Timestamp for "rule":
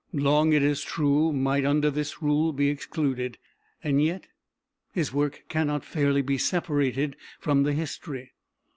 2.23-2.53